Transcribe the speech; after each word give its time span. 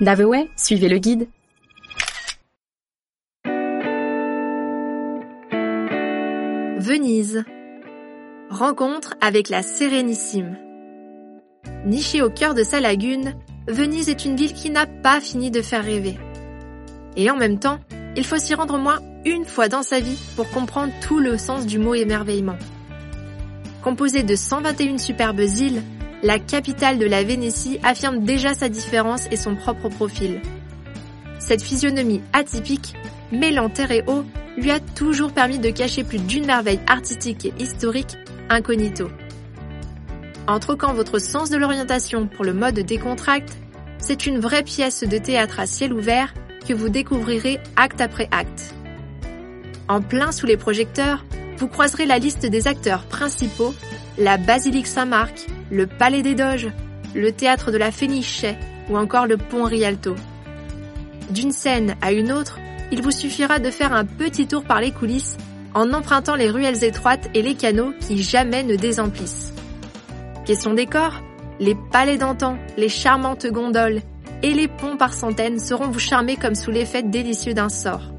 Daveway, 0.00 0.48
suivez 0.56 0.88
le 0.88 0.96
guide. 0.96 1.28
Venise. 6.78 7.44
Rencontre 8.48 9.14
avec 9.20 9.50
la 9.50 9.62
Sérénissime. 9.62 10.56
Nichée 11.84 12.22
au 12.22 12.30
cœur 12.30 12.54
de 12.54 12.62
sa 12.62 12.80
lagune, 12.80 13.34
Venise 13.68 14.08
est 14.08 14.24
une 14.24 14.36
ville 14.36 14.54
qui 14.54 14.70
n'a 14.70 14.86
pas 14.86 15.20
fini 15.20 15.50
de 15.50 15.60
faire 15.60 15.84
rêver. 15.84 16.18
Et 17.16 17.30
en 17.30 17.36
même 17.36 17.58
temps, 17.58 17.78
il 18.16 18.24
faut 18.24 18.38
s'y 18.38 18.54
rendre 18.54 18.76
au 18.76 18.78
moins 18.78 19.00
une 19.26 19.44
fois 19.44 19.68
dans 19.68 19.82
sa 19.82 20.00
vie 20.00 20.18
pour 20.34 20.48
comprendre 20.48 20.94
tout 21.06 21.18
le 21.18 21.36
sens 21.36 21.66
du 21.66 21.78
mot 21.78 21.94
émerveillement. 21.94 22.56
Composée 23.82 24.22
de 24.22 24.34
121 24.34 24.96
superbes 24.96 25.40
îles, 25.40 25.82
la 26.22 26.38
capitale 26.38 26.98
de 26.98 27.06
la 27.06 27.22
Vénétie 27.22 27.78
affirme 27.82 28.20
déjà 28.20 28.54
sa 28.54 28.68
différence 28.68 29.26
et 29.30 29.36
son 29.36 29.56
propre 29.56 29.88
profil. 29.88 30.40
Cette 31.38 31.62
physionomie 31.62 32.20
atypique, 32.32 32.94
mêlant 33.32 33.70
terre 33.70 33.90
et 33.90 34.04
eau, 34.06 34.24
lui 34.56 34.70
a 34.70 34.80
toujours 34.80 35.32
permis 35.32 35.58
de 35.58 35.70
cacher 35.70 36.04
plus 36.04 36.18
d'une 36.18 36.46
merveille 36.46 36.80
artistique 36.86 37.46
et 37.46 37.62
historique 37.62 38.18
incognito. 38.48 39.08
En 40.46 40.58
troquant 40.58 40.92
votre 40.92 41.18
sens 41.18 41.50
de 41.50 41.56
l'orientation 41.56 42.26
pour 42.26 42.44
le 42.44 42.52
mode 42.52 42.80
décontracte, 42.80 43.56
c'est 43.98 44.26
une 44.26 44.38
vraie 44.38 44.62
pièce 44.62 45.04
de 45.04 45.18
théâtre 45.18 45.60
à 45.60 45.66
ciel 45.66 45.92
ouvert 45.92 46.34
que 46.66 46.74
vous 46.74 46.88
découvrirez 46.88 47.60
acte 47.76 48.00
après 48.00 48.28
acte. 48.30 48.74
En 49.88 50.02
plein 50.02 50.32
sous 50.32 50.46
les 50.46 50.56
projecteurs, 50.56 51.24
vous 51.58 51.68
croiserez 51.68 52.06
la 52.06 52.18
liste 52.18 52.46
des 52.46 52.66
acteurs 52.66 53.04
principaux, 53.04 53.74
la 54.18 54.36
basilique 54.38 54.86
Saint-Marc, 54.86 55.46
le 55.70 55.86
palais 55.86 56.22
des 56.22 56.34
Doges, 56.34 56.68
le 57.14 57.32
théâtre 57.32 57.70
de 57.70 57.78
la 57.78 57.90
Fénichais 57.90 58.58
ou 58.88 58.96
encore 58.96 59.26
le 59.26 59.36
pont 59.36 59.64
Rialto. 59.64 60.14
D'une 61.30 61.52
scène 61.52 61.94
à 62.02 62.12
une 62.12 62.32
autre, 62.32 62.58
il 62.92 63.02
vous 63.02 63.12
suffira 63.12 63.58
de 63.58 63.70
faire 63.70 63.92
un 63.92 64.04
petit 64.04 64.46
tour 64.46 64.64
par 64.64 64.80
les 64.80 64.90
coulisses 64.90 65.36
en 65.74 65.92
empruntant 65.92 66.34
les 66.34 66.50
ruelles 66.50 66.82
étroites 66.82 67.30
et 67.34 67.42
les 67.42 67.54
canaux 67.54 67.92
qui 68.00 68.22
jamais 68.22 68.64
ne 68.64 68.74
désemplissent. 68.74 69.52
Question 70.44 70.74
décor, 70.74 71.20
les 71.60 71.76
palais 71.92 72.16
d'antan, 72.16 72.58
les 72.76 72.88
charmantes 72.88 73.46
gondoles 73.46 74.00
et 74.42 74.54
les 74.54 74.66
ponts 74.66 74.96
par 74.96 75.14
centaines 75.14 75.60
seront 75.60 75.88
vous 75.88 75.98
charmer 76.00 76.36
comme 76.36 76.54
sous 76.54 76.70
l'effet 76.70 77.02
délicieux 77.02 77.54
d'un 77.54 77.68
sort. 77.68 78.10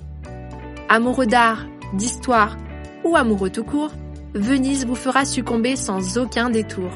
Amoureux 0.87 1.25
d'art, 1.25 1.65
d'histoire 1.93 2.55
ou 3.03 3.15
amoureux 3.15 3.49
tout 3.49 3.63
court, 3.63 3.91
Venise 4.33 4.85
vous 4.85 4.95
fera 4.95 5.25
succomber 5.25 5.75
sans 5.75 6.17
aucun 6.17 6.49
détour. 6.49 6.91